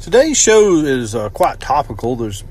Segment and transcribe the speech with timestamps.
[0.00, 2.16] Today's show is uh, quite topical.
[2.16, 2.42] There's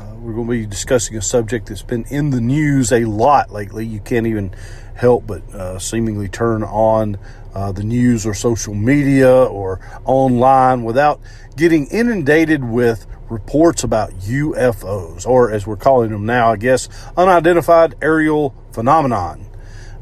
[0.00, 3.50] uh, we're going to be discussing a subject that's been in the news a lot
[3.52, 3.84] lately.
[3.84, 4.54] You can't even
[4.94, 7.18] help but uh, seemingly turn on
[7.54, 11.20] uh, the news or social media or online without
[11.54, 17.94] getting inundated with reports about UFOs, or as we're calling them now, I guess, unidentified
[18.00, 19.44] aerial phenomenon.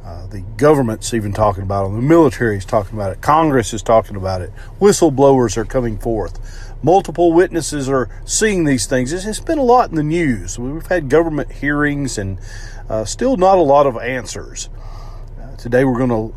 [0.04, 1.94] Uh, the government's even talking about it.
[1.94, 3.20] The military is talking about it.
[3.20, 4.52] Congress is talking about it.
[4.78, 6.38] Whistleblowers are coming forth
[6.84, 9.10] multiple witnesses are seeing these things.
[9.10, 10.58] It's, it's been a lot in the news.
[10.58, 12.38] We've had government hearings and
[12.90, 14.68] uh, still not a lot of answers.
[15.40, 16.34] Uh, today we're going to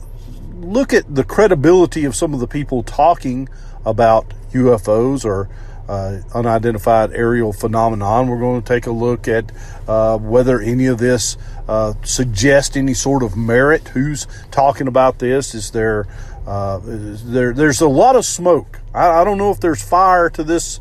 [0.66, 3.50] look at the credibility of some of the people talking
[3.86, 5.50] about UFOs or
[5.90, 8.30] uh, unidentified aerial phenomenon.
[8.30, 9.52] We're going to take a look at
[9.86, 13.90] uh, whether any of this uh, suggests any sort of merit.
[13.90, 15.54] Who's talking about this?
[15.54, 16.08] Is there
[16.48, 18.80] uh, there, there's a lot of smoke.
[18.94, 20.80] I, I, don't know if there's fire to this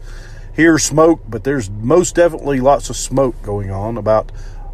[0.54, 4.30] here smoke, but there's most definitely lots of smoke going on about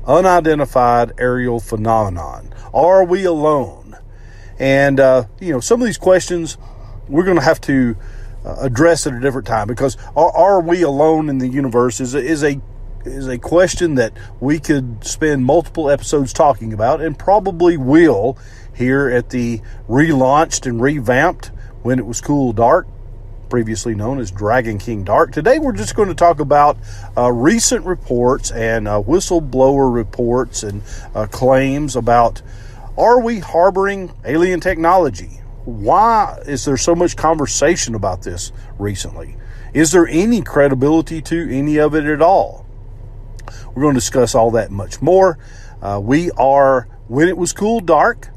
[0.06, 2.52] unidentified aerial phenomenon.
[2.74, 3.96] Are we alone?
[4.58, 6.58] And uh, you know, some of these questions
[7.08, 7.96] we're going to have to
[8.44, 12.14] uh, address at a different time because are, are we alone in the universe is
[12.14, 12.60] is a
[13.04, 18.38] is a question that we could spend multiple episodes talking about and probably will
[18.82, 21.52] here at the relaunched and revamped
[21.82, 22.86] when it was cool dark
[23.48, 25.30] previously known as Dragon King Dark.
[25.30, 26.78] Today we're just going to talk about
[27.18, 30.80] uh, recent reports and uh, whistleblower reports and
[31.14, 32.40] uh, claims about
[32.96, 35.42] are we harboring alien technology?
[35.66, 39.36] Why is there so much conversation about this recently?
[39.74, 42.66] Is there any credibility to any of it at all?
[43.74, 45.38] We're going to discuss all that much more.
[45.82, 48.31] Uh, we are When It Was Cool Dark.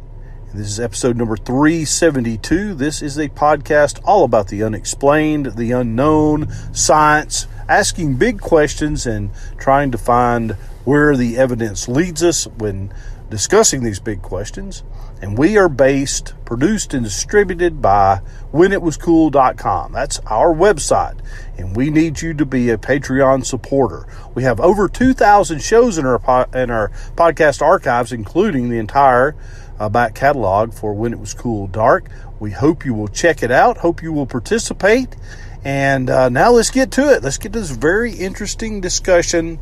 [0.56, 2.76] This is episode number 372.
[2.76, 9.32] This is a podcast all about the unexplained, the unknown, science, asking big questions and
[9.58, 10.52] trying to find
[10.86, 12.94] where the evidence leads us when
[13.30, 14.84] discussing these big questions.
[15.22, 18.22] And we are based, produced, and distributed by
[18.54, 19.94] whenitwascool.com.
[19.94, 21.20] That's our website.
[21.58, 24.08] And we need you to be a Patreon supporter.
[24.34, 29.36] We have over 2,000 shows in our, in our podcast archives, including the entire
[29.80, 32.10] uh, back catalog for When It Was Cool Dark.
[32.40, 33.78] We hope you will check it out.
[33.78, 35.16] Hope you will participate.
[35.64, 37.24] And uh, now let's get to it.
[37.24, 39.58] Let's get to this very interesting discussion.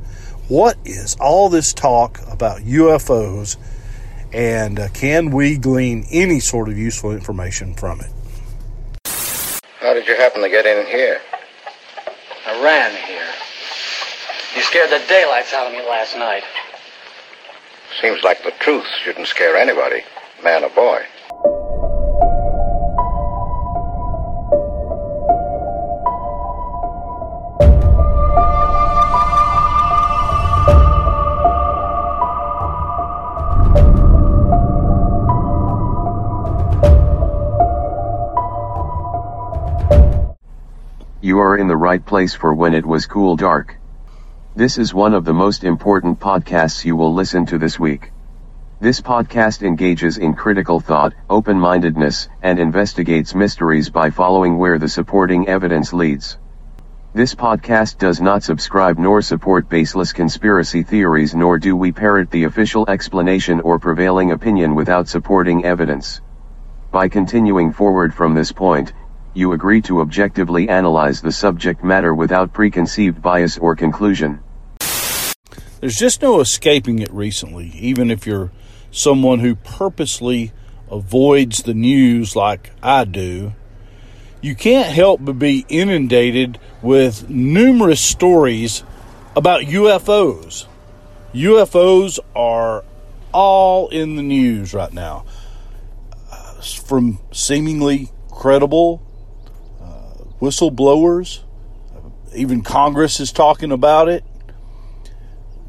[0.50, 3.56] What is all this talk about UFOs?
[4.34, 8.12] And uh, can we glean any sort of useful information from it?
[9.80, 11.22] How did you happen to get in here?
[12.48, 13.28] I ran here.
[14.56, 16.44] You scared the daylights out of me last night.
[18.02, 20.04] Seems like the truth shouldn't scare anybody,
[20.44, 21.04] man or boy.
[41.24, 43.80] You are in the right place for when it was cool dark.
[44.58, 48.12] This is one of the most important podcasts you will listen to this week.
[48.82, 54.90] This podcast engages in critical thought, open mindedness, and investigates mysteries by following where the
[54.90, 56.40] supporting evidence leads.
[57.14, 62.44] This podcast does not subscribe nor support baseless conspiracy theories, nor do we parrot the
[62.44, 66.20] official explanation or prevailing opinion without supporting evidence.
[66.92, 68.92] By continuing forward from this point,
[69.34, 74.42] you agree to objectively analyze the subject matter without preconceived bias or conclusion.
[75.80, 78.52] There's just no escaping it recently, even if you're
[78.92, 80.54] someone who purposely
[80.90, 83.54] avoids the news like I do.
[84.42, 88.84] You can't help but be inundated with numerous stories
[89.36, 90.68] about UFOs.
[91.34, 92.84] UFOs are
[93.34, 95.26] all in the news right now.
[96.32, 99.02] Uh, from seemingly credible
[100.44, 101.40] whistleblowers,
[102.36, 104.26] even Congress is talking about it.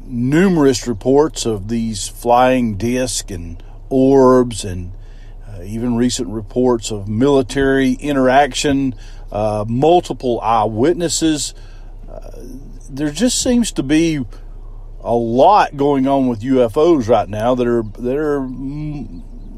[0.03, 4.91] Numerous reports of these flying discs and orbs, and
[5.47, 8.93] uh, even recent reports of military interaction,
[9.31, 11.53] uh, multiple eyewitnesses.
[12.11, 12.31] Uh,
[12.89, 14.25] there just seems to be
[14.99, 18.41] a lot going on with UFOs right now that are that are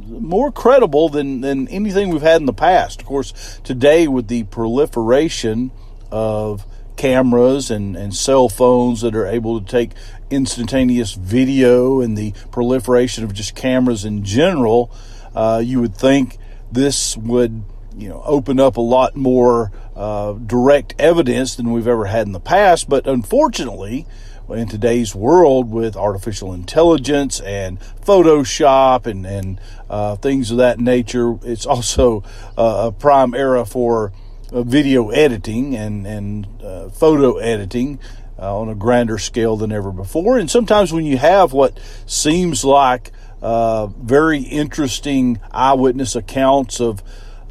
[0.07, 3.01] more credible than, than anything we've had in the past.
[3.01, 5.71] Of course, today with the proliferation
[6.11, 6.65] of
[6.95, 9.91] cameras and, and cell phones that are able to take
[10.29, 14.91] instantaneous video and the proliferation of just cameras in general,
[15.35, 16.37] uh, you would think
[16.71, 17.63] this would
[17.95, 22.33] you know, open up a lot more uh, direct evidence than we've ever had in
[22.33, 22.87] the past.
[22.87, 24.05] But unfortunately,
[24.49, 29.59] in today's world with artificial intelligence and Photoshop and, and
[29.89, 32.23] uh, things of that nature, it's also
[32.57, 34.13] uh, a prime era for
[34.51, 37.99] uh, video editing and, and uh, photo editing.
[38.39, 40.37] Uh, on a grander scale than ever before.
[40.37, 43.11] And sometimes when you have what seems like
[43.41, 47.01] uh, very interesting eyewitness accounts of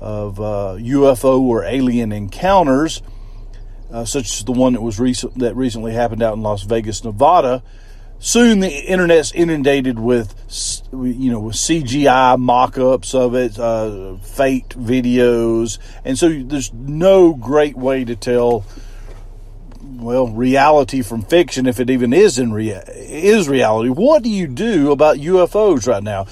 [0.00, 3.02] of UFO or alien encounters,
[3.90, 7.04] uh, such as the one that was recent that recently happened out in Las Vegas,
[7.04, 7.62] Nevada.
[8.18, 10.34] Soon the internet's inundated with,
[10.92, 17.76] you know, with CGI mock-ups of it, uh, fake videos, and so there's no great
[17.76, 18.64] way to tell
[19.98, 23.88] well, reality from fiction, if it even is in rea- is reality.
[23.88, 26.26] What do you do about UFOs right now?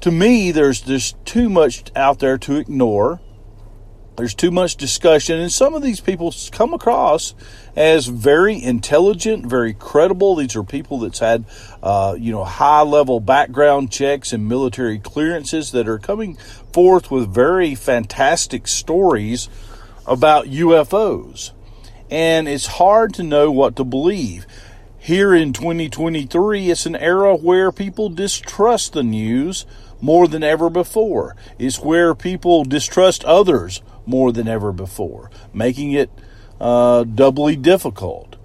[0.00, 3.20] To me, there's there's too much out there to ignore.
[4.16, 7.34] There's too much discussion, and some of these people come across
[7.74, 10.36] as very intelligent, very credible.
[10.36, 11.44] These are people that's had,
[11.82, 16.36] uh, you know, high level background checks and military clearances that are coming
[16.72, 19.48] forth with very fantastic stories
[20.06, 21.52] about UFOs
[22.10, 24.46] and it's hard to know what to believe.
[24.98, 29.64] Here in 2023, it's an era where people distrust the news
[30.00, 31.36] more than ever before.
[31.58, 33.80] It's where people distrust others
[34.10, 36.10] more than ever before, making it
[36.60, 38.36] uh, doubly difficult.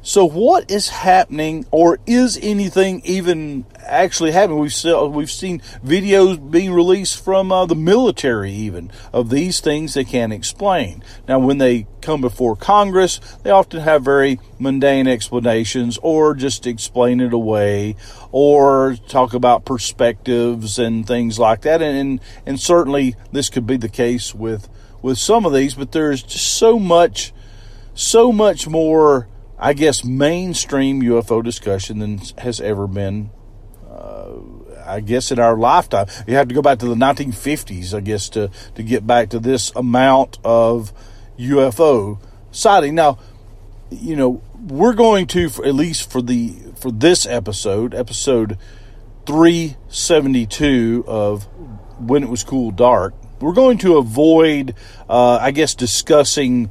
[0.00, 4.60] So, what is happening, or is anything even actually happening?
[4.60, 10.04] We've we've seen videos being released from uh, the military, even of these things they
[10.04, 11.02] can't explain.
[11.26, 17.20] Now, when they come before Congress, they often have very mundane explanations, or just explain
[17.20, 17.96] it away,
[18.30, 21.82] or talk about perspectives and things like that.
[21.82, 24.68] And and, and certainly this could be the case with
[25.02, 27.32] with some of these, but there's just so much,
[27.94, 29.28] so much more
[29.58, 33.30] I guess, mainstream UFO discussion than has ever been,
[33.90, 34.34] uh,
[34.86, 36.06] I guess, in our lifetime.
[36.28, 39.40] You have to go back to the 1950s, I guess, to, to get back to
[39.40, 40.92] this amount of
[41.38, 42.20] UFO
[42.52, 42.94] sighting.
[42.94, 43.18] Now,
[43.90, 48.56] you know, we're going to, for, at least for the for this episode, episode
[49.26, 51.48] 372 of
[51.98, 54.74] When It Was Cool Dark, we're going to avoid,
[55.08, 56.70] uh, I guess, discussing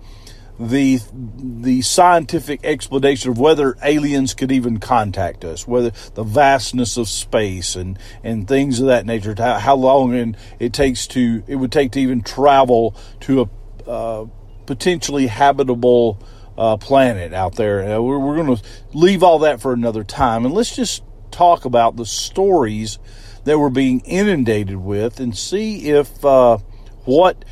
[0.60, 7.08] the the scientific explanation of whether aliens could even contact us, whether the vastness of
[7.08, 11.72] space and and things of that nature, how, how long it takes to it would
[11.72, 14.26] take to even travel to a uh,
[14.66, 16.20] potentially habitable
[16.58, 17.84] uh, planet out there.
[17.84, 21.66] Uh, we're, we're going to leave all that for another time, and let's just talk
[21.66, 22.98] about the stories
[23.48, 26.58] that we're being inundated with, and see if uh,
[27.06, 27.46] what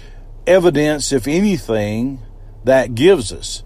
[0.46, 2.20] evidence, if anything,
[2.66, 3.64] that gives us.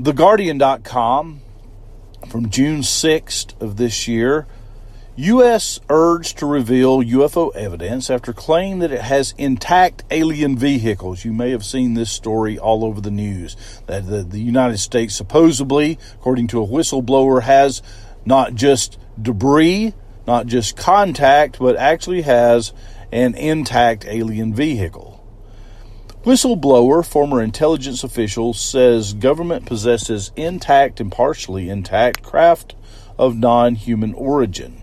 [0.00, 1.42] TheGuardian.com
[2.28, 4.46] from June 6th of this year.
[5.16, 5.78] U.S.
[5.90, 11.24] urged to reveal UFO evidence after claiming that it has intact alien vehicles.
[11.24, 13.56] You may have seen this story all over the news.
[13.86, 17.82] That the, the United States supposedly, according to a whistleblower, has
[18.24, 19.92] not just debris,
[20.28, 22.74] not just contact, but actually has
[23.10, 25.24] an intact alien vehicle.
[26.22, 32.74] Whistleblower, former intelligence official, says government possesses intact and partially intact craft
[33.18, 34.82] of non human origin.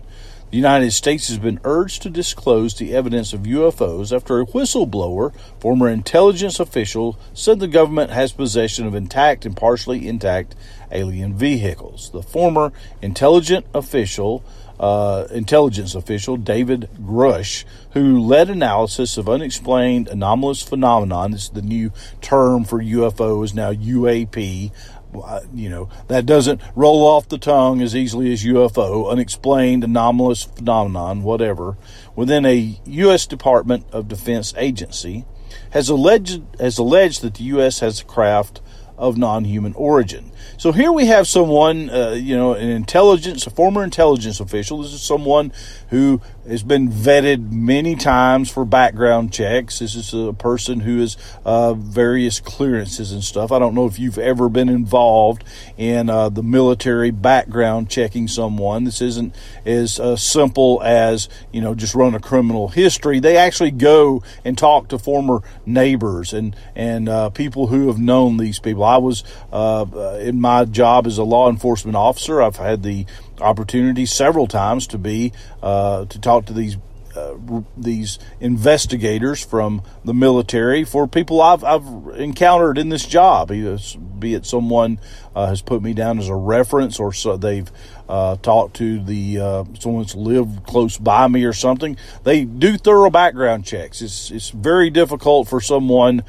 [0.50, 5.32] The United States has been urged to disclose the evidence of UFOs after a whistleblower,
[5.60, 10.56] former intelligence official, said the government has possession of intact and partially intact
[10.90, 12.10] alien vehicles.
[12.10, 14.42] The former intelligent official
[14.78, 21.32] uh, intelligence official David Grusch, who led analysis of unexplained anomalous phenomenon.
[21.32, 24.72] This is the new term for UFO is now UAP.
[25.14, 30.42] Uh, you know that doesn't roll off the tongue as easily as UFO, unexplained anomalous
[30.44, 31.78] phenomenon, whatever.
[32.14, 33.26] Within a U.S.
[33.26, 35.24] Department of Defense agency,
[35.70, 37.80] has alleged has alleged that the U.S.
[37.80, 38.60] has a craft
[38.98, 40.30] of non-human origin.
[40.56, 44.82] So here we have someone, uh, you know, an intelligence, a former intelligence official.
[44.82, 45.52] This is someone
[45.88, 49.78] who has been vetted many times for background checks.
[49.78, 53.52] This is a person who has uh, various clearances and stuff.
[53.52, 55.44] I don't know if you've ever been involved
[55.76, 58.84] in uh, the military background checking someone.
[58.84, 63.20] This isn't as uh, simple as you know just run a criminal history.
[63.20, 68.36] They actually go and talk to former neighbors and and uh, people who have known
[68.36, 68.84] these people.
[68.84, 72.42] I was uh, in my job as a law enforcement officer.
[72.42, 73.06] I've had the
[73.40, 76.76] opportunity several times to be uh, to talk to these
[77.16, 84.34] uh, these investigators from the military for people I've, I've encountered in this job, be
[84.34, 85.00] it someone
[85.34, 87.70] uh, has put me down as a reference or so they've
[88.08, 91.96] uh, talked to the uh, someone's lived close by me or something.
[92.24, 94.02] They do thorough background checks.
[94.02, 96.22] It's it's very difficult for someone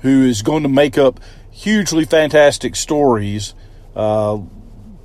[0.00, 1.20] who is going to make up
[1.52, 3.54] hugely fantastic stories
[3.94, 4.40] uh,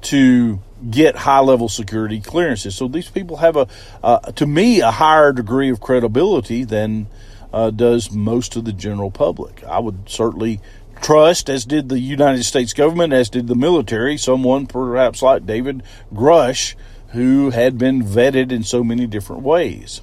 [0.01, 2.75] to get high level security clearances.
[2.75, 3.67] So these people have a,
[4.03, 7.07] uh, to me, a higher degree of credibility than
[7.51, 9.63] uh, does most of the general public.
[9.63, 10.61] I would certainly
[11.01, 15.83] trust, as did the United States government, as did the military, someone perhaps like David
[16.13, 16.75] Grusch,
[17.09, 20.01] who had been vetted in so many different ways.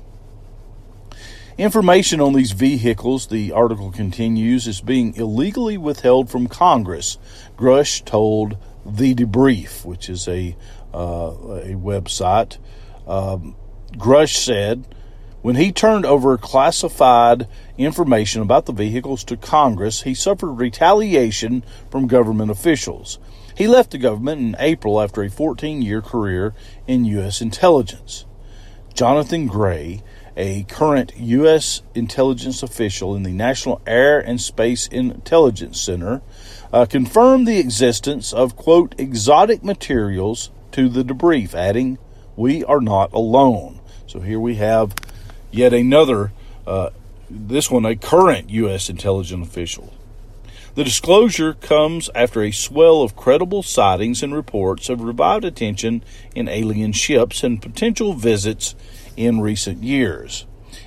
[1.57, 7.17] Information on these vehicles, the article continues, is being illegally withheld from Congress,
[7.57, 10.57] Grusch told The Debrief, which is a,
[10.93, 12.59] uh, a website.
[13.07, 13.57] Um,
[13.93, 14.87] Grusch said,
[15.43, 22.07] when he turned over classified information about the vehicles to Congress, he suffered retaliation from
[22.07, 23.19] government officials.
[23.57, 26.55] He left the government in April after a 14 year career
[26.87, 27.41] in U.S.
[27.41, 28.25] intelligence.
[28.95, 30.03] Jonathan Gray
[30.37, 31.83] a current U.S.
[31.95, 36.23] intelligence official in the National Air and Space Intelligence Center,
[36.75, 41.99] uh, confirmed the existence of, quote, exotic materials to the debrief, adding,
[42.35, 43.79] We are not alone.
[44.09, 44.93] So here we have
[45.53, 46.33] yet another,
[46.67, 46.91] uh,
[47.31, 48.91] this one, a current U.S.
[48.91, 49.95] intelligence official.
[50.75, 56.03] The disclosure comes after a swell of credible sightings and reports of revived attention
[56.35, 58.75] in alien ships and potential visits
[59.17, 60.45] in recent years.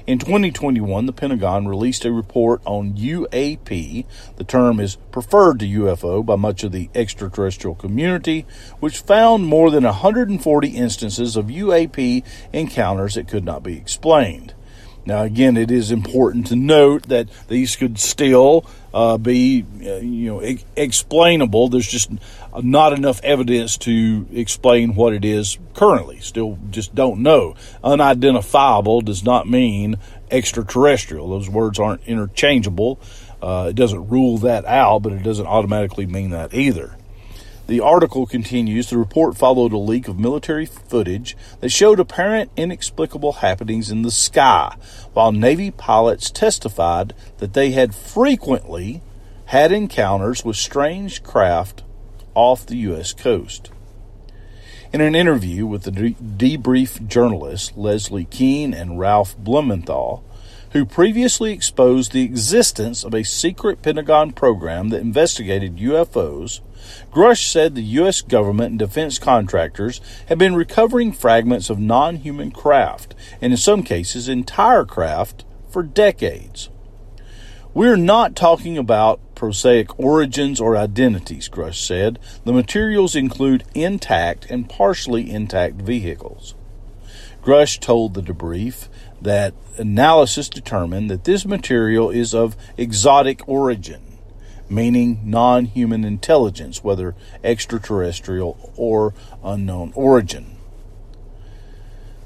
[0.08, 4.06] In 2021, the Pentagon released a report on UAP.
[4.38, 8.46] The term is preferred to UFO by much of the extraterrestrial community,
[8.80, 12.24] which found more than 140 instances of UAP
[12.54, 14.54] encounters that could not be explained.
[15.06, 18.66] Now, again, it is important to note that these could still
[18.98, 21.70] uh, be, uh, you know, explainable.
[21.70, 22.10] There's just
[22.63, 26.20] not enough evidence to explain what it is currently.
[26.20, 27.54] Still, just don't know.
[27.84, 29.98] Unidentifiable does not mean
[30.32, 31.30] extraterrestrial.
[31.30, 33.00] Those words aren't interchangeable.
[33.39, 36.97] Uh, it doesn't rule that out, but it doesn't automatically mean that either.
[37.68, 43.34] The article continues The report followed a leak of military footage that showed apparent inexplicable
[43.34, 44.78] happenings in the sky,
[45.12, 49.02] while Navy pilots testified that they had frequently
[49.48, 51.84] had encounters with strange craft
[52.34, 53.12] off the U.S.
[53.12, 53.70] coast.
[54.94, 60.24] In an interview with the debrief journalists Leslie Kean and Ralph Blumenthal,
[60.72, 66.62] who previously exposed the existence of a secret Pentagon program that investigated UFOs,
[67.12, 68.22] Grusch said the U.S.
[68.22, 73.84] government and defense contractors have been recovering fragments of non human craft, and in some
[73.84, 76.70] cases, entire craft, for decades.
[77.74, 82.18] We're not talking about prosaic origins or identities, Grusch said.
[82.44, 86.56] The materials include intact and partially intact vehicles.
[87.44, 88.90] Grusch told the debrief
[89.22, 94.02] that analysis determined that this material is of exotic origin
[94.70, 100.58] meaning non human intelligence, whether extraterrestrial or unknown origin.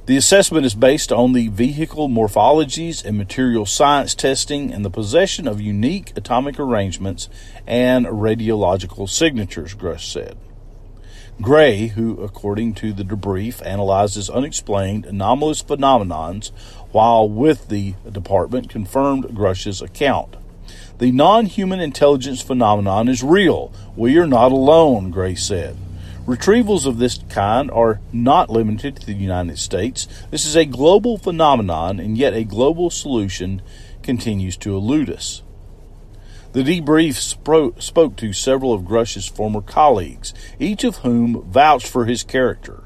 [0.08, 5.48] The assessment is based on the vehicle morphologies and material science testing and the possession
[5.48, 7.30] of unique atomic arrangements
[7.68, 10.38] and radiological signatures, Grusch said.
[11.42, 16.52] Gray, who, according to the debrief, analyzes unexplained anomalous phenomenons
[16.92, 20.36] while with the department, confirmed Grusch's account.
[21.00, 23.74] The non human intelligence phenomenon is real.
[23.96, 25.78] We are not alone, Gray said.
[26.28, 30.08] Retrievals of this kind are not limited to the United States.
[30.30, 33.64] This is a global phenomenon, and yet a global solution
[34.04, 35.42] continues to elude us.
[36.54, 42.06] The debrief spro- spoke to several of Grusch's former colleagues, each of whom vouched for
[42.06, 42.84] his character.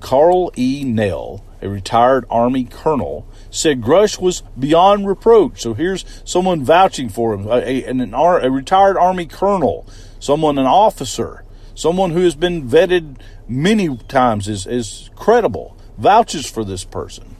[0.00, 0.82] Karl E.
[0.82, 5.60] Nell, a retired Army colonel, said Grusch was beyond reproach.
[5.60, 9.86] So here's someone vouching for him, a, an, a retired Army colonel,
[10.18, 16.64] someone, an officer, someone who has been vetted many times as, as credible, vouches for
[16.64, 17.36] this person.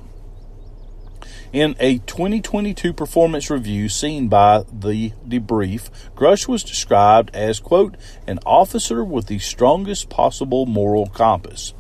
[1.53, 8.39] In a 2022 performance review seen by the debrief, Grusch was described as, quote, an
[8.47, 11.75] officer with the strongest possible moral compass.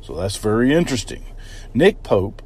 [0.00, 1.26] So that's very interesting.
[1.74, 2.40] Nick Pope,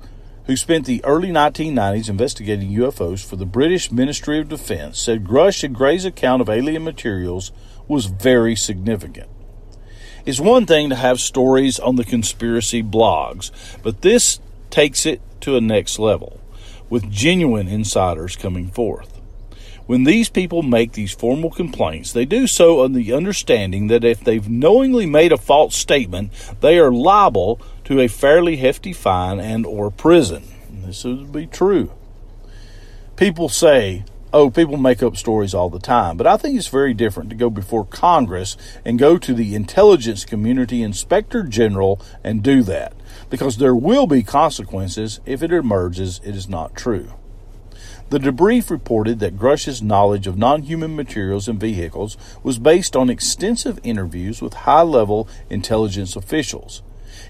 [0.47, 5.63] who spent the early 1990s investigating UFOs for the British Ministry of Defense, said Grusch
[5.63, 7.53] and Gray's account of alien materials
[7.87, 9.31] was very significant.
[10.27, 13.53] It's one thing to have stories on the conspiracy blogs,
[13.85, 16.41] but this takes it to a next level,
[16.93, 19.19] with genuine insiders coming forth.
[19.87, 24.23] When these people make these formal complaints, they do so on the understanding that if
[24.23, 26.31] they've knowingly made a false statement,
[26.61, 30.43] they are liable to a fairly hefty fine and or prison.
[30.85, 31.91] This would be true.
[33.17, 36.19] People say, oh, people make up stories all the time.
[36.19, 40.27] But I think it's very different to go before Congress and go to the intelligence
[40.27, 42.93] community inspector general and do that
[43.33, 47.15] because there will be consequences if it emerges it is not true.
[48.11, 53.09] The debrief reported that Grusch's knowledge of non human materials and vehicles was based on
[53.09, 56.83] extensive interviews with high level intelligence officials.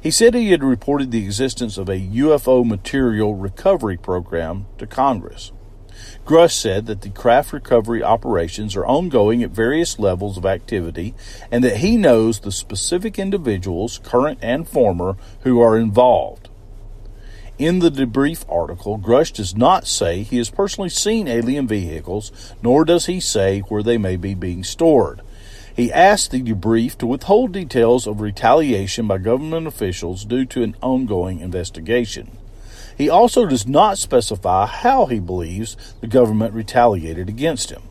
[0.03, 5.53] He said he had reported the existence of a UFO material recovery program to Congress.
[6.25, 11.15] Grusch said that the craft recovery operations are ongoing at various levels of activity
[11.51, 16.49] and that he knows the specific individuals, current and former, who are involved.
[17.59, 22.85] In the debrief article, Grusch does not say he has personally seen alien vehicles, nor
[22.85, 25.23] does he say where they may be being stored.
[25.75, 30.77] He asked the debrief to withhold details of retaliation by government officials due to an
[30.83, 32.31] ongoing investigation.
[32.97, 37.83] He also does not specify how he believes the government retaliated against him.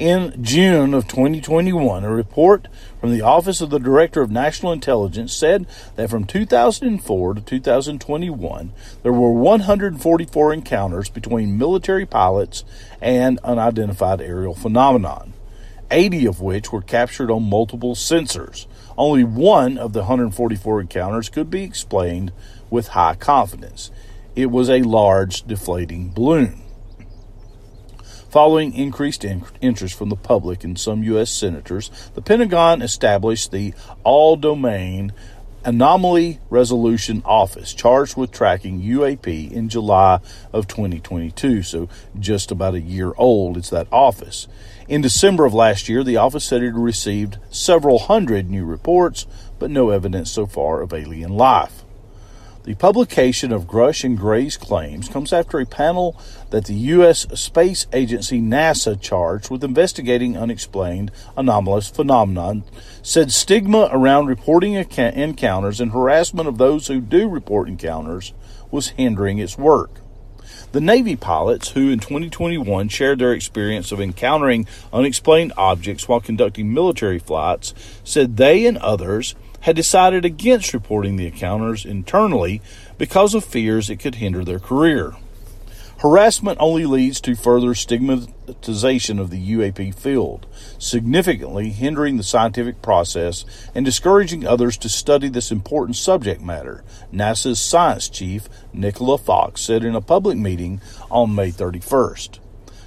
[0.00, 2.68] In June of 2021, a report
[3.00, 5.66] from the Office of the Director of National Intelligence said
[5.96, 12.64] that from 2004 to 2021, there were 144 encounters between military pilots
[13.02, 15.34] and unidentified aerial phenomenon,
[15.90, 18.66] 80 of which were captured on multiple sensors.
[18.96, 22.32] Only one of the 144 encounters could be explained
[22.70, 23.90] with high confidence.
[24.34, 26.62] It was a large deflating balloon.
[28.30, 31.30] Following increased in- interest from the public and some U.S.
[31.30, 33.74] senators, the Pentagon established the
[34.04, 35.12] All Domain
[35.64, 40.20] Anomaly Resolution Office, charged with tracking UAP in July
[40.52, 41.62] of 2022.
[41.62, 44.46] So, just about a year old, it's that office.
[44.88, 49.26] In December of last year, the office said it received several hundred new reports,
[49.58, 51.84] but no evidence so far of alien life.
[52.62, 56.20] The publication of Grusch and Gray's claims comes after a panel
[56.50, 57.26] that the U.S.
[57.32, 62.62] Space Agency NASA charged with investigating unexplained anomalous phenomena
[63.02, 68.34] said stigma around reporting encounters and harassment of those who do report encounters
[68.70, 70.02] was hindering its work.
[70.72, 76.74] The Navy pilots, who in 2021 shared their experience of encountering unexplained objects while conducting
[76.74, 77.72] military flights,
[78.04, 82.62] said they and others had decided against reporting the encounters internally
[82.98, 85.14] because of fears it could hinder their career.
[86.00, 90.46] Harassment only leads to further stigmatization of the UAP field,
[90.78, 93.44] significantly hindering the scientific process
[93.74, 99.84] and discouraging others to study this important subject matter, NASA's science chief, Nicola Fox, said
[99.84, 102.38] in a public meeting on May 31st.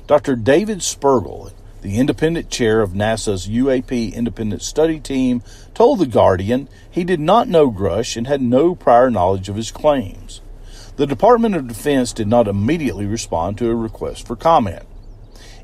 [0.08, 0.36] Dr.
[0.36, 5.44] David Spergel, the independent chair of NASA's UAP Independent Study Team,
[5.74, 9.70] told The Guardian he did not know Grusch and had no prior knowledge of his
[9.70, 10.42] claims.
[10.96, 14.84] The Department of Defense did not immediately respond to a request for comment.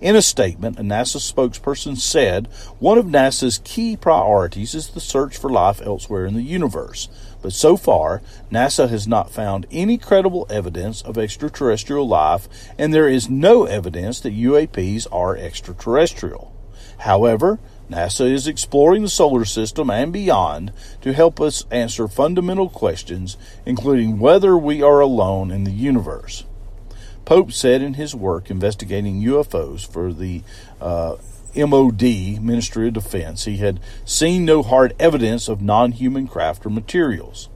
[0.02, 2.48] In a statement, a NASA spokesperson said
[2.80, 7.08] one of NASA's key priorities is the search for life elsewhere in the universe,
[7.42, 8.22] but so far,
[8.52, 12.48] NASA has not found any credible evidence of extraterrestrial life,
[12.78, 16.54] and there is no evidence that UAPs are extraterrestrial.
[17.00, 20.72] However, NASA is exploring the solar system and beyond
[21.02, 26.44] to help us answer fundamental questions, including whether we are alone in the universe.
[27.26, 30.44] Pope said in his work investigating UFOs for the
[30.82, 31.16] uh,
[31.56, 36.70] MOD, Ministry of Defense, he had seen no hard evidence of non human craft or
[36.70, 37.50] materials.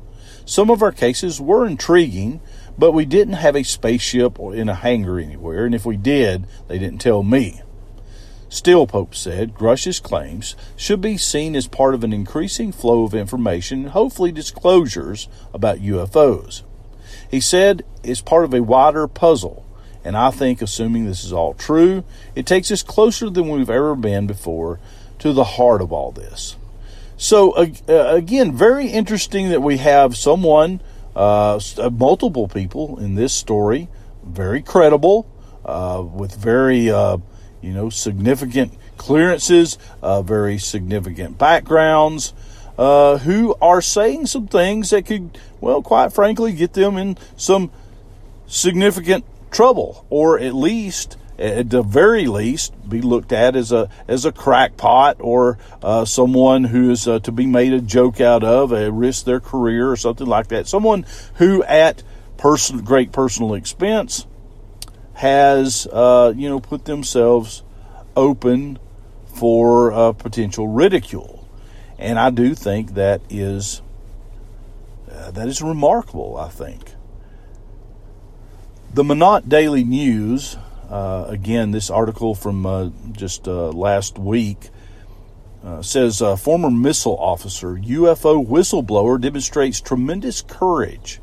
[0.46, 2.42] Some of our cases were intriguing,
[2.78, 6.48] but we didn't have a spaceship or in a hangar anywhere, and if we did,
[6.68, 7.62] they didn't tell me.
[8.50, 13.16] Still, Pope said, Grusch's claims should be seen as part of an increasing flow of
[13.16, 16.62] information and hopefully disclosures about UFOs.
[17.32, 19.66] He said it's part of a wider puzzle
[20.04, 22.04] and I think, assuming this is all true,
[22.36, 24.80] it takes us closer than we've ever been before
[25.20, 26.58] to the heart of all this.
[27.16, 30.82] So, uh, again, very interesting that we have someone,
[31.16, 33.88] uh, uh, multiple people in this story,
[34.26, 35.26] very credible,
[35.64, 37.18] uh, with very, uh,
[37.62, 42.34] you know, significant clearances, uh, very significant backgrounds,
[42.76, 47.72] who are saying some things that could, well, quite frankly, get them in some
[48.48, 54.26] significant trouble, or at least, at the very least, be looked at as a as
[54.26, 58.74] a crackpot or uh, someone who is uh, to be made a joke out of,
[58.74, 60.68] uh, risk their career or something like that.
[60.68, 62.04] Someone who, at
[62.38, 64.28] person, great personal expense,
[65.14, 67.64] has uh, you know put themselves
[68.16, 68.80] open
[69.26, 71.48] for uh, potential ridicule,
[71.98, 73.82] and I do think that is
[75.10, 76.38] uh, that is remarkable.
[76.38, 76.93] I think
[78.94, 80.58] the Minot Daily News,
[80.90, 84.70] uh, again, this article from uh, just uh, last week.
[85.82, 91.20] says former missile officer, UFO whistleblower demonstrates tremendous courage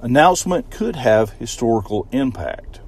[0.00, 2.80] announcement could have historical impact.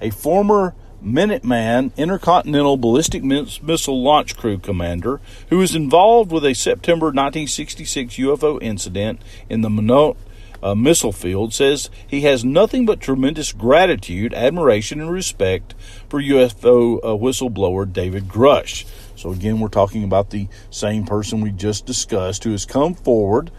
[0.00, 7.06] A former Minuteman Intercontinental Ballistic Missile Launch Crew commander who was involved with a September
[7.06, 10.16] 1966 UFO incident in the Minot
[10.62, 15.74] uh, missile field says he has nothing but tremendous gratitude, admiration, and respect
[16.08, 18.84] for UFO uh, whistleblower David Grusch.
[19.16, 23.50] So, again, we're talking about the same person we just discussed who has come forward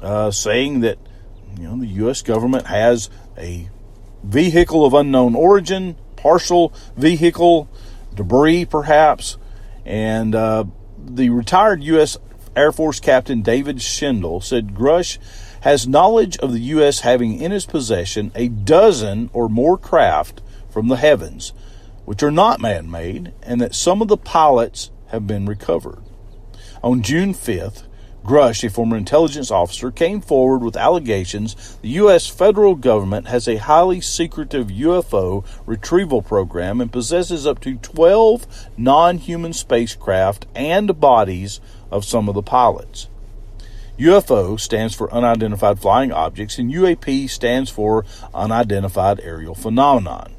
[0.00, 0.98] uh, saying that
[1.58, 2.22] you know, the U.S.
[2.22, 3.68] government has a
[4.22, 7.68] vehicle of unknown origin, partial vehicle,
[8.14, 9.36] debris perhaps,
[9.84, 10.64] and uh,
[10.98, 12.16] the retired U.S.
[12.54, 15.18] Air Force Captain David Schindel said Grusch
[15.62, 17.00] has knowledge of the U.S.
[17.00, 21.52] having in its possession a dozen or more craft from the heavens,
[22.04, 26.02] which are not man made, and that some of the pilots have been recovered.
[26.82, 27.84] On June 5th,
[28.24, 32.26] Grusch, a former intelligence officer, came forward with allegations the U.S.
[32.26, 39.18] federal government has a highly secretive UFO retrieval program and possesses up to 12 non
[39.18, 43.08] human spacecraft and bodies of some of the pilots.
[43.98, 50.34] UFO stands for Unidentified Flying Objects, and UAP stands for Unidentified Aerial Phenomenon.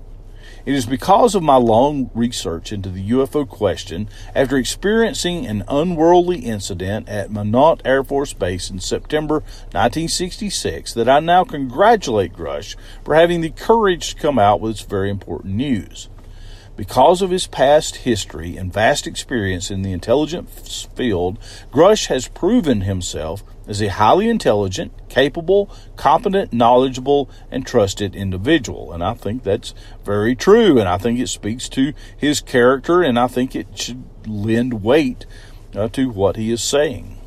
[0.65, 6.39] It is because of my long research into the UFO question after experiencing an unworldly
[6.39, 9.35] incident at Minot Air Force Base in September
[9.71, 14.85] 1966 that I now congratulate Grusch for having the courage to come out with this
[14.85, 16.09] very important news.
[16.75, 21.37] Because of his past history and vast experience in the intelligence field,
[21.71, 28.91] Grusch has proven himself as a highly intelligent, capable, competent, knowledgeable, and trusted individual.
[28.91, 30.79] And I think that's very true.
[30.79, 35.27] And I think it speaks to his character, and I think it should lend weight
[35.75, 37.17] uh, to what he is saying.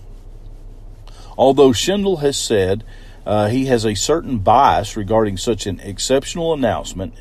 [1.38, 2.82] Although Schindel has said
[3.24, 7.14] uh, he has a certain bias regarding such an exceptional announcement,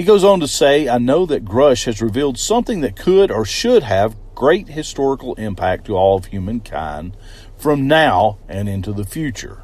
[0.00, 3.44] he goes on to say, I know that Grusch has revealed something that could or
[3.44, 7.14] should have great historical impact to all of humankind
[7.58, 9.62] from now and into the future.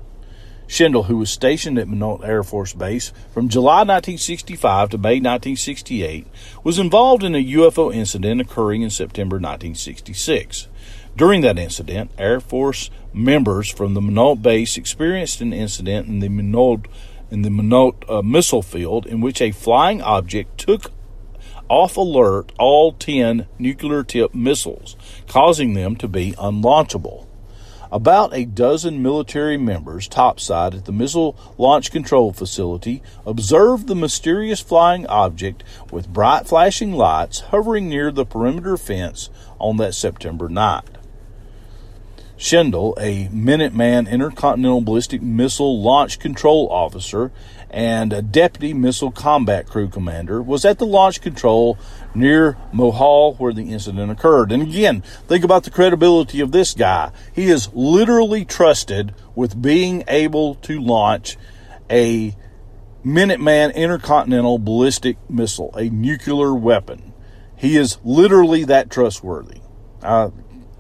[0.69, 6.27] Schindel, who was stationed at Minot Air Force Base from July 1965 to May 1968,
[6.63, 10.69] was involved in a UFO incident occurring in September 1966.
[11.17, 16.29] During that incident, Air Force members from the Minot base experienced an incident in the
[16.29, 16.89] Minot
[17.31, 20.93] in the Minot uh, missile field in which a flying object took
[21.69, 27.27] off alert all 10 nuclear tipped missiles, causing them to be unlaunchable.
[27.93, 34.61] About a dozen military members topside at the Missile Launch Control Facility observed the mysterious
[34.61, 35.63] flying object
[35.93, 40.96] with bright flashing lights hovering near the perimeter fence on that September night.
[42.39, 47.33] Schindel, a Minuteman Intercontinental Ballistic Missile Launch Control Officer
[47.71, 51.79] and a Deputy Missile Combat Crew Commander, was at the launch control
[52.15, 54.53] near Mohall where the incident occurred.
[54.53, 57.11] And again, think about the credibility of this guy.
[57.35, 61.37] He is literally trusted with being able to launch
[61.91, 62.37] a
[63.05, 67.15] Minuteman Intercontinental Ballistic Missile, a nuclear weapon.
[67.57, 69.61] He is literally that trustworthy.
[70.03, 70.31] I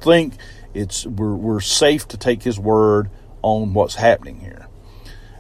[0.01, 0.35] think
[0.77, 3.11] it's we're, we're safe to take his word
[3.43, 4.67] on what's happening here.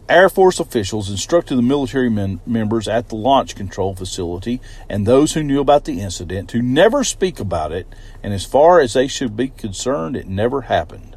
[0.08, 5.32] Air Force officials instructed the military men, members at the launch control facility and those
[5.32, 9.08] who knew about the incident to never speak about it, and as far as they
[9.08, 11.15] should be concerned, it never happened.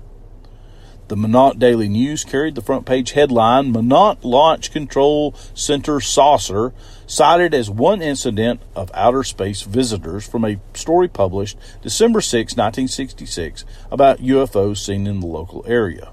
[1.09, 6.71] The Minot Daily News carried the front page headline Minot Launch Control Center Saucer,
[7.07, 13.65] cited as one incident of outer space visitors from a story published December 6, 1966,
[13.89, 16.11] about UFOs seen in the local area.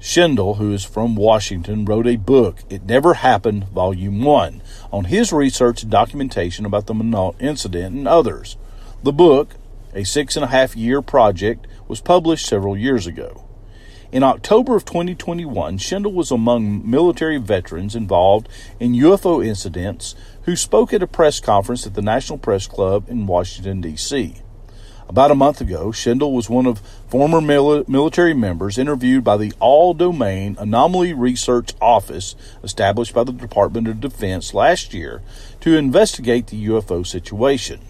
[0.00, 5.32] Schindel, who is from Washington, wrote a book, It Never Happened, Volume 1, on his
[5.32, 8.56] research and documentation about the Minot incident and others.
[9.02, 9.56] The book,
[9.92, 13.46] a six and a half year project, was published several years ago.
[14.10, 18.48] In October of 2021, Schindel was among military veterans involved
[18.80, 23.26] in UFO incidents who spoke at a press conference at the National Press Club in
[23.26, 24.36] Washington, D.C.
[25.10, 29.92] About a month ago, Schindel was one of former military members interviewed by the All
[29.92, 35.20] Domain Anomaly Research Office established by the Department of Defense last year
[35.60, 37.80] to investigate the UFO situation.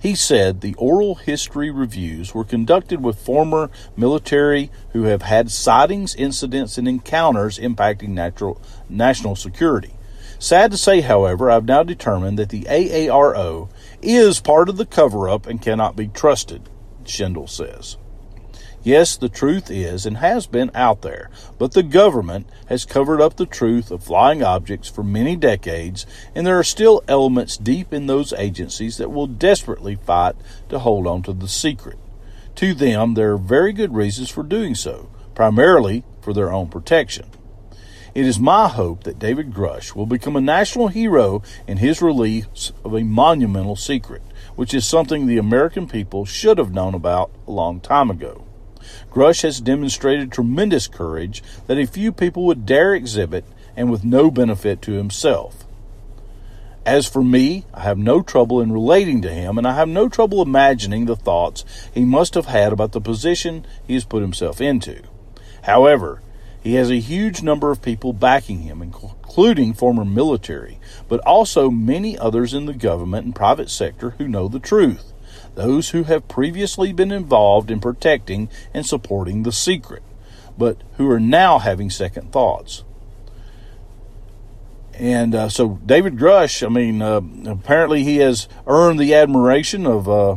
[0.00, 6.14] He said the oral history reviews were conducted with former military who have had sightings,
[6.14, 9.94] incidents, and encounters impacting natural, national security.
[10.38, 13.68] Sad to say, however, I've now determined that the AARO
[14.00, 16.68] is part of the cover up and cannot be trusted,
[17.04, 17.96] Schindel says.
[18.84, 23.36] Yes, the truth is and has been out there, but the government has covered up
[23.36, 28.06] the truth of flying objects for many decades, and there are still elements deep in
[28.06, 30.36] those agencies that will desperately fight
[30.68, 31.98] to hold on to the secret.
[32.56, 37.26] To them, there are very good reasons for doing so, primarily for their own protection.
[38.14, 42.72] It is my hope that David Grusch will become a national hero in his release
[42.84, 44.22] of a monumental secret,
[44.56, 48.44] which is something the American people should have known about a long time ago.
[49.10, 53.44] Grusch has demonstrated tremendous courage that a few people would dare exhibit
[53.76, 55.64] and with no benefit to himself.
[56.84, 60.08] As for me, I have no trouble in relating to him, and I have no
[60.08, 64.60] trouble imagining the thoughts he must have had about the position he has put himself
[64.60, 65.02] into.
[65.62, 66.22] However,
[66.62, 72.18] he has a huge number of people backing him, including former military, but also many
[72.18, 75.12] others in the government and private sector who know the truth,
[75.58, 80.04] those who have previously been involved in protecting and supporting the secret,
[80.56, 82.84] but who are now having second thoughts.
[84.94, 90.08] And uh, so David Grusch, I mean, uh, apparently he has earned the admiration of
[90.08, 90.36] uh,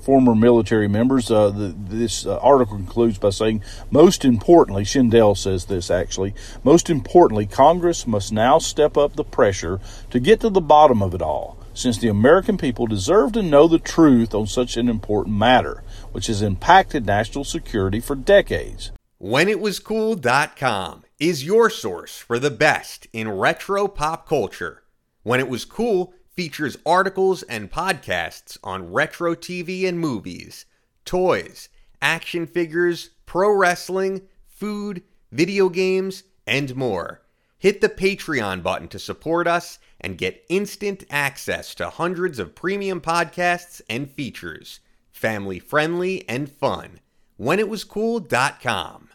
[0.00, 1.32] former military members.
[1.32, 6.88] Uh, the, this uh, article concludes by saying, most importantly, Schindel says this actually, most
[6.88, 11.22] importantly, Congress must now step up the pressure to get to the bottom of it
[11.22, 15.82] all, since the American people deserve to know the truth on such an important matter,
[16.12, 18.92] which has impacted national security for decades.
[19.20, 24.82] WhenItWasCool.com is your source for the best in retro pop culture.
[25.22, 30.66] When It Was Cool features articles and podcasts on retro TV and movies,
[31.04, 31.68] toys,
[32.02, 37.22] action figures, pro wrestling, food, video games, and more.
[37.58, 43.00] Hit the Patreon button to support us and get instant access to hundreds of premium
[43.00, 44.80] podcasts and features.
[45.10, 47.00] Family friendly and fun.
[47.40, 49.08] WhenItWasCool.com.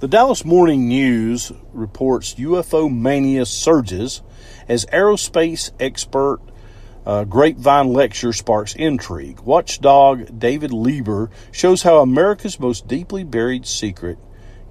[0.00, 4.22] The Dallas Morning News reports UFO mania surges
[4.68, 6.40] as aerospace expert
[7.06, 9.38] uh, Grapevine lecture sparks intrigue.
[9.40, 14.18] Watchdog David Lieber shows how America's most deeply buried secret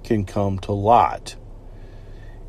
[0.04, 1.36] can come to light.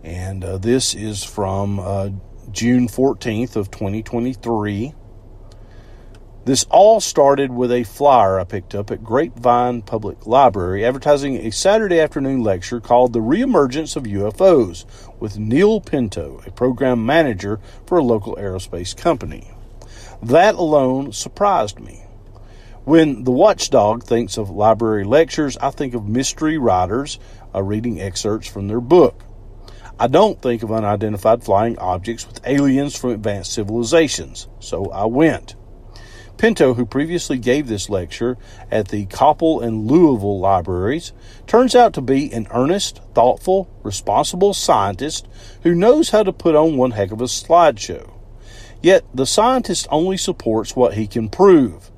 [0.03, 2.09] And uh, this is from uh,
[2.53, 4.93] June 14th of 2023.
[6.45, 11.51] This all started with a flyer I picked up at Grapevine Public Library advertising a
[11.51, 14.85] Saturday afternoon lecture called The Reemergence of UFOs
[15.19, 19.49] with Neil Pinto, a program manager for a local aerospace company.
[20.21, 22.03] That alone surprised me.
[22.85, 27.17] When the watchdog thinks of library lectures, I think of mystery writers
[27.55, 29.23] uh, reading excerpts from their book.
[29.99, 35.55] I don't think of unidentified flying objects with aliens from advanced civilizations, so I went.
[36.37, 38.37] Pinto, who previously gave this lecture
[38.71, 41.13] at the Coppell and Lewisville libraries,
[41.47, 45.27] turns out to be an earnest, thoughtful, responsible scientist
[45.61, 48.11] who knows how to put on one heck of a slideshow.
[48.81, 51.91] Yet the scientist only supports what he can prove.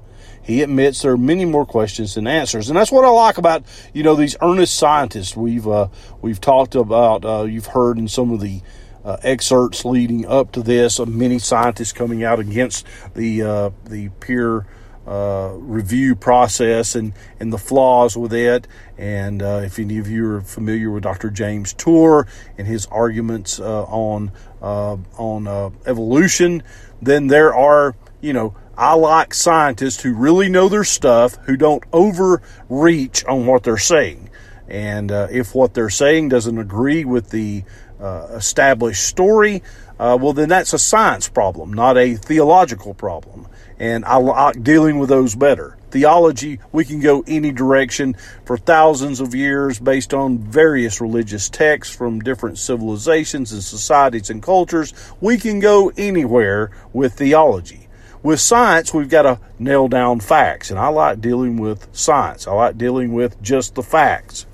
[0.46, 3.64] He admits there are many more questions than answers, and that's what I like about
[3.94, 5.36] you know these earnest scientists.
[5.36, 5.88] We've uh,
[6.22, 7.26] we've talked about.
[7.26, 8.62] Uh, you've heard in some of the
[9.04, 14.10] uh, excerpts leading up to this of many scientists coming out against the uh, the
[14.20, 14.68] peer
[15.08, 18.68] uh, review process and, and the flaws with it.
[19.00, 21.32] And uh, if any of you are familiar with Dr.
[21.32, 22.28] James Tour
[22.58, 24.32] and his arguments on
[24.62, 25.48] on
[25.88, 26.62] evolution,
[27.02, 31.84] then there are you know I like scientists who really know their stuff, who don't
[31.94, 34.30] overreach on what they're saying.
[34.68, 37.64] And if what they're saying doesn't agree with the
[38.00, 39.64] uh, established story,
[40.00, 43.48] uh, well, then that's a science problem, not a theological problem.
[43.80, 45.78] And I like dealing with those better.
[45.92, 51.96] Theology, we can go any direction for thousands of years based on various religious texts
[51.96, 54.94] from different civilizations and societies and cultures.
[55.22, 57.85] We can go anywhere with theology.
[58.26, 62.48] With science, we've got to nail down facts, and I like dealing with science.
[62.48, 64.48] I like dealing with just the facts.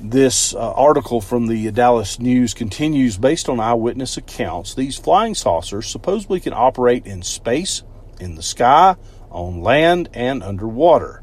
[0.00, 4.72] This uh, article from the Dallas News continues based on eyewitness accounts.
[4.72, 7.82] These flying saucers supposedly can operate in space,
[8.18, 8.96] in the sky,
[9.30, 11.22] on land and underwater.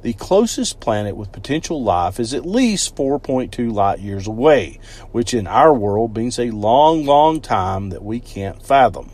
[0.00, 4.80] The closest planet with potential life is at least 4.2 light years away,
[5.12, 9.10] which in our world means a long, long time that we can't fathom.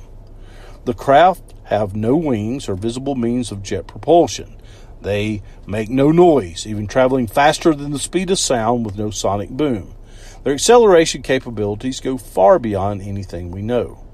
[0.87, 4.57] The craft have no wings or visible means of jet propulsion.
[5.03, 9.51] They make no noise, even traveling faster than the speed of sound with no sonic
[9.51, 9.97] boom.
[10.45, 14.05] Their acceleration capabilities go far beyond anything we know.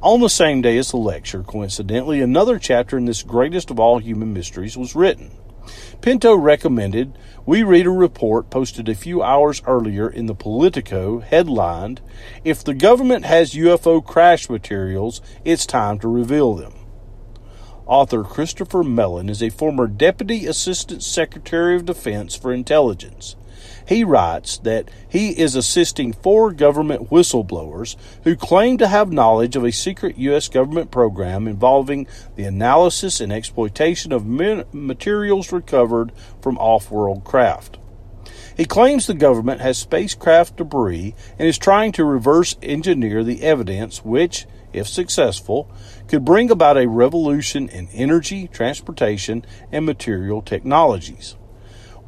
[0.00, 3.98] On the same day as the lecture, coincidentally, another chapter in this greatest of all
[3.98, 5.32] human mysteries was written.
[6.00, 7.12] Pinto recommended
[7.48, 12.02] we read a report posted a few hours earlier in the Politico headlined,
[12.44, 16.74] If the government has UFO crash materials, it's time to reveal them.
[17.86, 23.34] Author Christopher Mellon is a former Deputy Assistant Secretary of Defense for Intelligence.
[23.88, 29.64] He writes that he is assisting four government whistleblowers who claim to have knowledge of
[29.64, 30.48] a secret U.S.
[30.48, 37.78] government program involving the analysis and exploitation of materials recovered from off world craft.
[38.54, 44.04] He claims the government has spacecraft debris and is trying to reverse engineer the evidence,
[44.04, 45.72] which, if successful,
[46.08, 51.36] could bring about a revolution in energy, transportation, and material technologies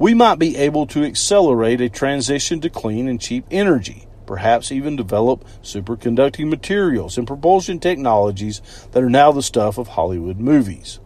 [0.01, 4.97] we might be able to accelerate a transition to clean and cheap energy, perhaps even
[4.97, 11.01] develop superconducting materials and propulsion technologies that are now the stuff of Hollywood movies.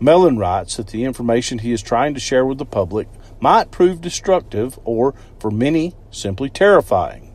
[0.00, 3.06] Mellon writes that the information he is trying to share with the public
[3.38, 7.32] might prove destructive or, for many, simply terrifying.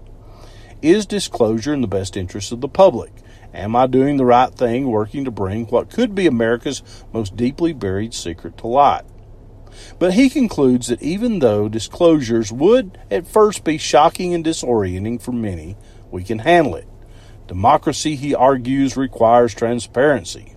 [0.82, 3.14] Is disclosure in the best interest of the public?
[3.54, 7.72] Am I doing the right thing working to bring what could be America's most deeply
[7.72, 9.06] buried secret to light?
[10.00, 15.32] But he concludes that even though disclosures would at first be shocking and disorienting for
[15.32, 15.78] many,
[16.12, 16.88] we can handle it.
[17.48, 20.56] Democracy, he argues, requires transparency.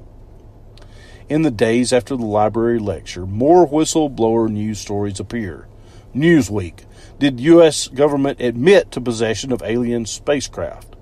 [1.28, 5.66] In the days after the library lecture, more whistleblower news stories appear.
[6.14, 6.84] Newsweek
[7.18, 7.88] Did U.S.
[7.88, 10.94] government admit to possession of alien spacecraft?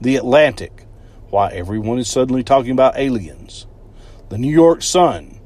[0.00, 0.86] The Atlantic
[1.28, 3.66] Why everyone is suddenly talking about aliens.
[4.30, 5.40] The New York Sun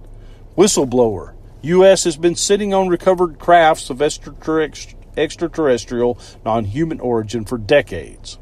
[0.56, 2.04] Whistleblower U.S.
[2.04, 8.38] has been sitting on recovered crafts of extraterrestrial, non human origin for decades.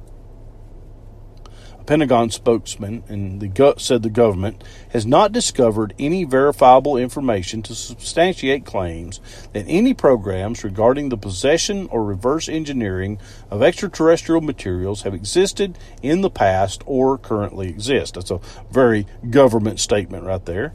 [1.81, 3.02] A Pentagon spokesman
[3.40, 9.18] the said the government has not discovered any verifiable information to substantiate claims
[9.52, 13.18] that any programs regarding the possession or reverse engineering
[13.50, 18.14] of extraterrestrial materials have existed in the past or currently exist.
[18.14, 18.38] That's a
[18.70, 20.72] very government statement right there.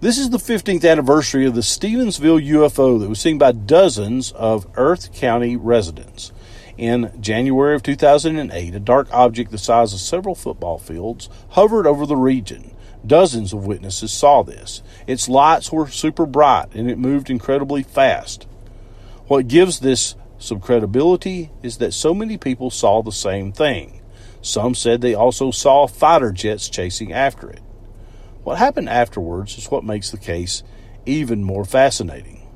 [0.00, 4.68] This is the 15th anniversary of the Stephenville UFO that was seen by dozens of
[4.76, 6.30] Erath County residents.
[6.76, 12.06] In January of 2008, a dark object the size of several football fields hovered over
[12.06, 12.76] the region.
[13.04, 14.82] Dozens of witnesses saw this.
[15.08, 18.46] Its lights were super bright and it moved incredibly fast.
[19.26, 24.00] What gives this some credibility is that so many people saw the same thing.
[24.42, 27.62] Some said they also saw fighter jets chasing after it.
[28.48, 30.62] What happened afterwards is what makes the case
[31.04, 32.48] even more fascinating.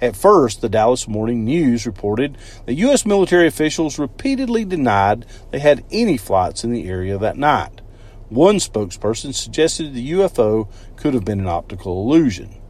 [0.00, 3.06] At first, the Dallas Morning News reported that U.S.
[3.06, 7.80] military officials repeatedly denied they had any flights in the area that night.
[8.28, 12.60] One spokesperson suggested the UFO could have been an optical illusion.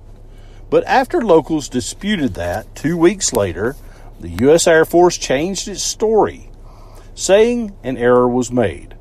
[0.68, 3.74] But after locals disputed that, two weeks later,
[4.20, 4.66] the U.S.
[4.66, 6.50] Air Force changed its story,
[7.14, 8.93] saying an error was made.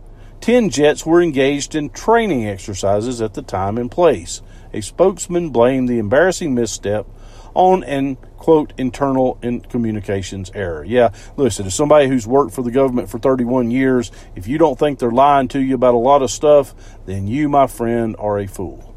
[0.43, 4.41] Ten jets were engaged in training exercises at the time and place.
[4.73, 7.07] A spokesman blamed the embarrassing misstep
[7.53, 10.83] on an quote internal in communications error.
[10.83, 14.77] Yeah, listen, as somebody who's worked for the government for 31 years, if you don't
[14.77, 16.75] think they're lying to you about a lot of stuff,
[17.05, 18.93] then you, my friend, are a fool.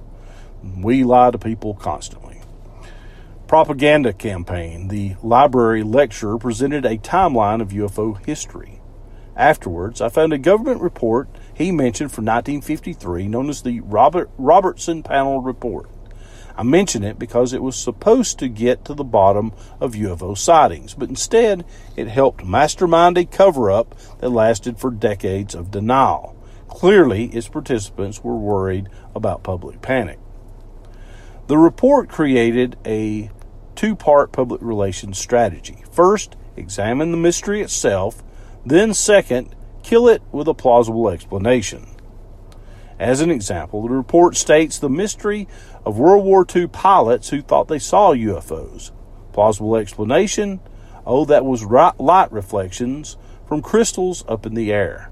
[0.64, 2.40] We lie to people constantly.
[3.46, 4.88] Propaganda campaign.
[4.88, 8.75] The library lecturer presented a timeline of UFO history.
[9.36, 15.02] Afterwards, I found a government report he mentioned from 1953 known as the Robert Robertson
[15.02, 15.90] Panel Report.
[16.56, 20.94] I mention it because it was supposed to get to the bottom of UFO sightings,
[20.94, 26.34] but instead it helped mastermind a cover up that lasted for decades of denial.
[26.68, 30.18] Clearly, its participants were worried about public panic.
[31.46, 33.30] The report created a
[33.74, 35.84] two part public relations strategy.
[35.92, 38.22] First, examine the mystery itself
[38.66, 41.86] then, second, kill it with a plausible explanation.
[42.98, 45.46] As an example, the report states the mystery
[45.84, 48.90] of World War II pilots who thought they saw UFOs.
[49.32, 50.60] Plausible explanation
[51.06, 55.10] oh, that was light reflections from crystals up in the air.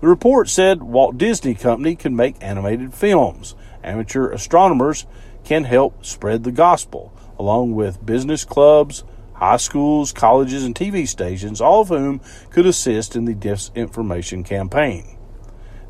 [0.00, 3.54] The report said Walt Disney Company can make animated films.
[3.82, 5.06] Amateur astronomers
[5.44, 9.04] can help spread the gospel, along with business clubs,
[9.40, 12.20] high schools, colleges, and TV stations, all of whom
[12.50, 15.16] could assist in the disinformation campaign.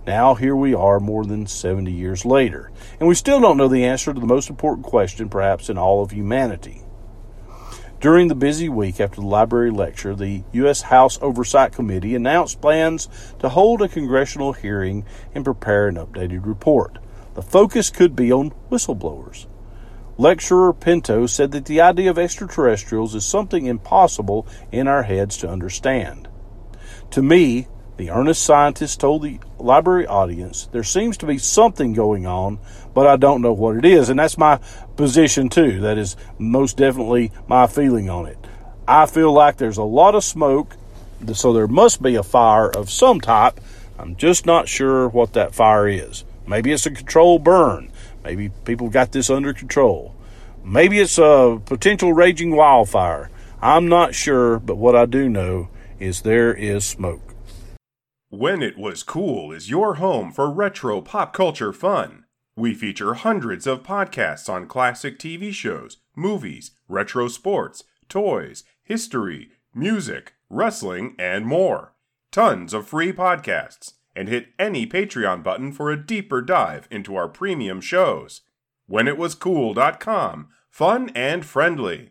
[0.06, 3.84] Now, here we are more than 70 years later, and we still don't know the
[3.84, 6.82] answer to the most important question, perhaps, in all of humanity.
[8.00, 10.80] During the busy week after the library lecture, the U.S.
[10.82, 13.08] House Oversight Committee announced plans
[13.40, 16.98] to hold a congressional hearing and prepare an updated report.
[17.34, 19.46] The focus could be on whistleblowers.
[20.20, 25.48] Lecturer Pinto said that the idea of extraterrestrials is something impossible in our heads to
[25.48, 26.28] understand.
[27.12, 32.26] To me, the earnest scientist told the library audience, there seems to be something going
[32.26, 32.58] on,
[32.92, 34.10] but I don't know what it is.
[34.10, 34.60] And that's my
[34.94, 35.80] position too.
[35.80, 38.36] That is most definitely my feeling on it.
[38.86, 40.76] I feel like there's a lot of smoke,
[41.32, 43.58] so there must be a fire of some type.
[43.98, 46.24] I'm just not sure what that fire is.
[46.46, 47.89] Maybe it's a controlled burn.
[48.24, 50.14] Maybe people got this under control.
[50.64, 53.30] Maybe it's a potential raging wildfire.
[53.62, 55.68] I'm not sure, but what I do know
[55.98, 57.34] is there is smoke.
[58.28, 62.24] When It Was Cool is your home for retro pop culture fun.
[62.56, 70.34] We feature hundreds of podcasts on classic TV shows, movies, retro sports, toys, history, music,
[70.48, 71.94] wrestling, and more.
[72.30, 73.94] Tons of free podcasts.
[74.14, 78.42] And hit any Patreon button for a deeper dive into our premium shows.
[78.90, 80.48] WhenItWasCool.com.
[80.68, 82.10] Fun and friendly.